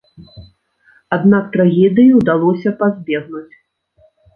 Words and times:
Аднак 1.19 1.45
трагедыі 1.57 2.17
ўдалося 2.23 2.77
пазбегнуць. 2.85 3.49